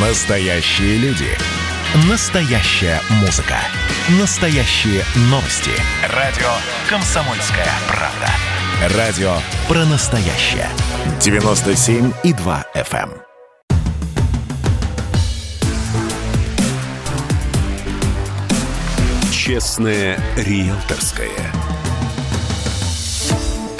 Настоящие 0.00 0.96
люди. 0.98 1.26
Настоящая 2.08 3.00
музыка. 3.20 3.56
Настоящие 4.20 5.02
новости. 5.22 5.72
Радио 6.14 6.46
«Комсомольская 6.88 7.66
правда». 7.88 8.96
Радио 8.96 9.32
про 9.66 9.84
настоящее. 9.86 10.68
97,2 11.18 12.64
FM. 12.76 13.10
Честное 19.32 20.16
риэлторское. 20.36 21.57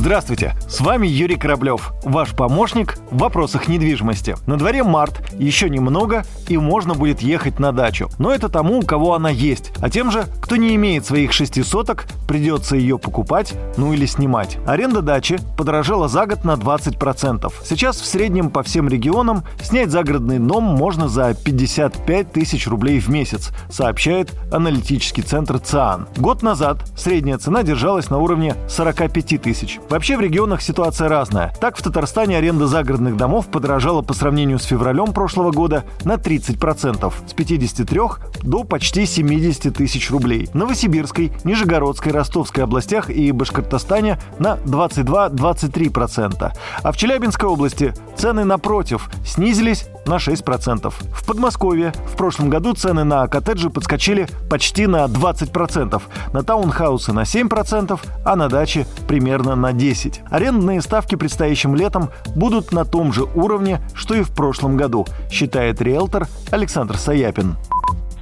Здравствуйте, 0.00 0.54
с 0.66 0.80
вами 0.80 1.06
Юрий 1.06 1.36
Кораблев, 1.36 1.92
ваш 2.04 2.30
помощник 2.30 2.96
в 3.10 3.18
вопросах 3.18 3.68
недвижимости. 3.68 4.34
На 4.46 4.56
дворе 4.56 4.82
март, 4.82 5.20
еще 5.38 5.68
немного, 5.68 6.24
и 6.48 6.56
можно 6.56 6.94
будет 6.94 7.20
ехать 7.20 7.58
на 7.58 7.70
дачу. 7.70 8.08
Но 8.18 8.32
это 8.32 8.48
тому, 8.48 8.78
у 8.78 8.82
кого 8.82 9.12
она 9.12 9.28
есть. 9.28 9.72
А 9.82 9.90
тем 9.90 10.10
же, 10.10 10.24
кто 10.40 10.56
не 10.56 10.74
имеет 10.74 11.04
своих 11.04 11.34
шести 11.34 11.62
соток, 11.62 12.06
придется 12.26 12.76
ее 12.76 12.98
покупать, 12.98 13.52
ну 13.76 13.92
или 13.92 14.06
снимать. 14.06 14.56
Аренда 14.66 15.02
дачи 15.02 15.38
подорожала 15.58 16.08
за 16.08 16.24
год 16.24 16.44
на 16.44 16.52
20%. 16.52 17.52
Сейчас 17.62 18.00
в 18.00 18.06
среднем 18.06 18.48
по 18.48 18.62
всем 18.62 18.88
регионам 18.88 19.44
снять 19.62 19.90
загородный 19.90 20.38
дом 20.38 20.64
можно 20.64 21.08
за 21.08 21.34
55 21.34 22.32
тысяч 22.32 22.66
рублей 22.66 23.00
в 23.00 23.08
месяц, 23.10 23.50
сообщает 23.68 24.32
аналитический 24.50 25.22
центр 25.22 25.58
ЦИАН. 25.58 26.08
Год 26.16 26.42
назад 26.42 26.78
средняя 26.96 27.36
цена 27.36 27.62
держалась 27.62 28.08
на 28.08 28.16
уровне 28.16 28.54
45 28.66 29.42
тысяч. 29.42 29.78
Вообще 29.90 30.16
в 30.16 30.20
регионах 30.20 30.62
ситуация 30.62 31.08
разная. 31.08 31.52
Так 31.60 31.76
в 31.76 31.82
Татарстане 31.82 32.38
аренда 32.38 32.68
загородных 32.68 33.16
домов 33.16 33.48
подорожала 33.48 34.02
по 34.02 34.14
сравнению 34.14 34.60
с 34.60 34.64
февралем 34.64 35.12
прошлого 35.12 35.50
года 35.50 35.82
на 36.04 36.12
30%, 36.12 37.12
с 37.26 37.32
53 37.32 38.00
до 38.44 38.62
почти 38.62 39.04
70 39.04 39.76
тысяч 39.76 40.08
рублей. 40.12 40.46
В 40.46 40.54
Новосибирской, 40.54 41.32
Нижегородской, 41.42 42.12
Ростовской 42.12 42.62
областях 42.62 43.10
и 43.10 43.32
Башкортостане 43.32 44.20
на 44.38 44.58
22-23%. 44.64 46.52
А 46.84 46.92
в 46.92 46.96
Челябинской 46.96 47.48
области 47.48 47.92
цены 48.20 48.44
напротив 48.44 49.08
снизились 49.24 49.86
на 50.04 50.16
6%. 50.16 50.92
В 51.12 51.24
Подмосковье 51.24 51.94
в 52.12 52.16
прошлом 52.16 52.50
году 52.50 52.74
цены 52.74 53.02
на 53.02 53.26
коттеджи 53.28 53.70
подскочили 53.70 54.28
почти 54.50 54.86
на 54.86 55.06
20%, 55.06 56.02
на 56.34 56.42
таунхаусы 56.42 57.14
на 57.14 57.20
7%, 57.20 57.98
а 58.22 58.36
на 58.36 58.48
даче 58.48 58.86
примерно 59.08 59.54
на 59.54 59.72
10. 59.72 60.20
Арендные 60.30 60.82
ставки 60.82 61.14
предстоящим 61.14 61.74
летом 61.74 62.10
будут 62.36 62.72
на 62.72 62.84
том 62.84 63.10
же 63.10 63.24
уровне, 63.34 63.80
что 63.94 64.14
и 64.14 64.22
в 64.22 64.30
прошлом 64.32 64.76
году, 64.76 65.06
считает 65.30 65.80
риэлтор 65.80 66.28
Александр 66.50 66.98
Саяпин 66.98 67.56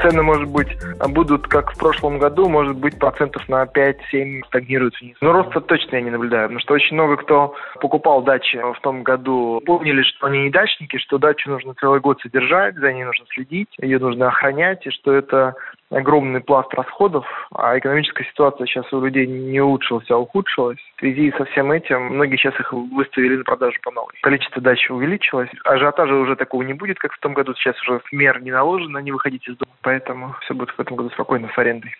цены, 0.00 0.22
может 0.22 0.48
быть, 0.48 0.68
будут 1.08 1.46
как 1.48 1.72
в 1.72 1.78
прошлом 1.78 2.18
году, 2.18 2.48
может 2.48 2.76
быть, 2.76 2.98
процентов 2.98 3.48
на 3.48 3.64
5-7 3.64 4.46
стагнируют 4.46 4.94
вниз. 5.00 5.16
Но 5.20 5.32
роста 5.32 5.60
точно 5.60 5.96
я 5.96 6.02
не 6.02 6.10
наблюдаю, 6.10 6.48
потому 6.48 6.60
что 6.60 6.74
очень 6.74 6.94
много 6.94 7.16
кто 7.16 7.54
покупал 7.80 8.22
дачи 8.22 8.56
в 8.56 8.80
том 8.80 9.02
году, 9.02 9.62
помнили, 9.64 10.02
что 10.02 10.26
они 10.26 10.44
не 10.44 10.50
дачники, 10.50 10.98
что 10.98 11.18
дачу 11.18 11.50
нужно 11.50 11.74
целый 11.74 12.00
год 12.00 12.20
содержать, 12.20 12.76
за 12.76 12.92
ней 12.92 13.04
нужно 13.04 13.26
следить, 13.32 13.68
ее 13.80 13.98
нужно 13.98 14.28
охранять, 14.28 14.86
и 14.86 14.90
что 14.90 15.12
это 15.12 15.54
огромный 15.90 16.40
пласт 16.40 16.72
расходов, 16.74 17.26
а 17.54 17.78
экономическая 17.78 18.24
ситуация 18.24 18.66
сейчас 18.66 18.92
у 18.92 19.04
людей 19.04 19.26
не 19.26 19.60
улучшилась, 19.60 20.10
а 20.10 20.16
ухудшилась. 20.16 20.78
В 20.96 21.00
связи 21.00 21.32
со 21.36 21.44
всем 21.46 21.72
этим 21.72 22.14
многие 22.14 22.36
сейчас 22.36 22.58
их 22.58 22.72
выставили 22.72 23.36
на 23.36 23.44
продажу 23.44 23.78
по 23.82 23.90
новой. 23.90 24.12
Количество 24.22 24.60
дач 24.62 24.90
увеличилось, 24.90 25.50
ажиотажа 25.64 26.14
уже 26.14 26.36
такого 26.36 26.62
не 26.62 26.74
будет, 26.74 26.98
как 26.98 27.12
в 27.12 27.20
том 27.20 27.34
году. 27.34 27.54
Сейчас 27.54 27.80
уже 27.82 28.00
мер 28.12 28.40
не 28.42 28.50
наложено, 28.50 28.98
не 28.98 29.12
выходить 29.12 29.46
из 29.48 29.56
дома, 29.56 29.72
поэтому 29.82 30.34
все 30.42 30.54
будет 30.54 30.70
в 30.70 30.80
этом 30.80 30.96
году 30.96 31.10
спокойно 31.10 31.50
с 31.54 31.58
арендой. 31.58 31.94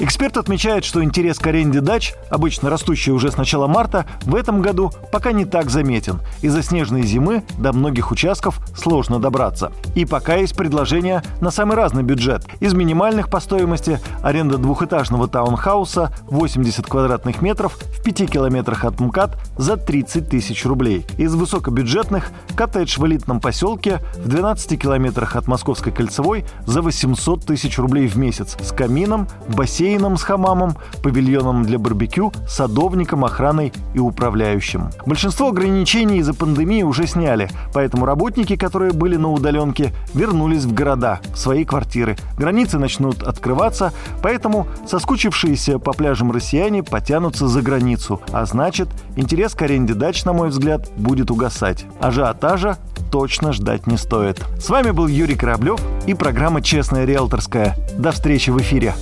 Эксперт 0.00 0.36
отмечает, 0.36 0.84
что 0.84 1.04
интерес 1.04 1.38
к 1.38 1.46
аренде 1.46 1.80
дач, 1.80 2.14
обычно 2.28 2.68
растущий 2.68 3.12
уже 3.12 3.30
с 3.30 3.36
начала 3.36 3.68
марта, 3.68 4.06
в 4.22 4.34
этом 4.34 4.60
году 4.60 4.92
пока 5.12 5.30
не 5.30 5.44
так 5.44 5.70
заметен. 5.70 6.20
Из-за 6.42 6.64
снежной 6.64 7.02
зимы 7.02 7.44
до 7.58 7.72
многих 7.72 8.10
участков 8.10 8.58
сложно 8.76 9.20
добраться. 9.20 9.70
И 9.94 10.04
пока 10.04 10.34
есть 10.34 10.56
предложения 10.56 11.22
на 11.40 11.52
самый 11.52 11.76
разный 11.76 12.02
бюджет. 12.02 12.44
Из 12.58 12.74
минимальных 12.74 13.30
по 13.30 13.38
стоимости 13.38 14.00
аренда 14.20 14.58
двухэтажного 14.58 15.28
таунхауса 15.28 16.12
80 16.28 16.84
квадратных 16.86 17.40
метров 17.40 17.74
в 17.74 18.02
5 18.02 18.28
километрах 18.32 18.84
от 18.84 18.98
МКАД 18.98 19.38
за 19.56 19.76
30 19.76 20.28
тысяч 20.28 20.66
рублей. 20.66 21.06
Из 21.18 21.32
высокобюджетных 21.36 22.32
коттедж 22.56 22.98
в 22.98 23.06
элитном 23.06 23.40
поселке 23.40 24.00
в 24.16 24.26
12 24.26 24.80
километрах 24.80 25.36
от 25.36 25.46
Московской 25.46 25.92
кольцевой 25.92 26.44
за 26.66 26.82
800 26.82 27.46
тысяч 27.46 27.78
рублей 27.78 28.08
в 28.08 28.16
месяц 28.16 28.56
с 28.60 28.72
камином, 28.72 29.28
бассейном 29.48 29.83
бассейном 29.84 30.16
с 30.16 30.22
хамамом, 30.22 30.76
павильоном 31.02 31.64
для 31.64 31.78
барбекю, 31.78 32.32
садовником, 32.48 33.24
охраной 33.24 33.72
и 33.92 33.98
управляющим. 33.98 34.88
Большинство 35.04 35.48
ограничений 35.48 36.18
из-за 36.18 36.32
пандемии 36.32 36.82
уже 36.82 37.06
сняли, 37.06 37.50
поэтому 37.74 38.06
работники, 38.06 38.56
которые 38.56 38.92
были 38.92 39.16
на 39.16 39.30
удаленке, 39.30 39.92
вернулись 40.14 40.64
в 40.64 40.72
города, 40.72 41.20
в 41.34 41.38
свои 41.38 41.64
квартиры. 41.66 42.16
Границы 42.38 42.78
начнут 42.78 43.22
открываться, 43.22 43.92
поэтому 44.22 44.66
соскучившиеся 44.86 45.78
по 45.78 45.92
пляжам 45.92 46.32
россияне 46.32 46.82
потянутся 46.82 47.46
за 47.46 47.60
границу, 47.60 48.22
а 48.32 48.46
значит, 48.46 48.88
интерес 49.16 49.54
к 49.54 49.62
аренде 49.62 49.92
дач, 49.92 50.24
на 50.24 50.32
мой 50.32 50.48
взгляд, 50.48 50.88
будет 50.96 51.30
угасать. 51.30 51.84
Ажиотажа 52.00 52.78
точно 53.12 53.52
ждать 53.52 53.86
не 53.86 53.98
стоит. 53.98 54.42
С 54.58 54.70
вами 54.70 54.92
был 54.92 55.08
Юрий 55.08 55.36
Кораблев 55.36 55.78
и 56.06 56.14
программа 56.14 56.62
«Честная 56.62 57.04
риэлторская». 57.04 57.76
До 57.98 58.12
встречи 58.12 58.48
в 58.48 58.58
эфире. 58.58 58.94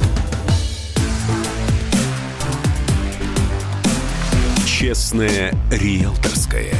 Честное 4.82 5.54
риэлторское. 5.70 6.74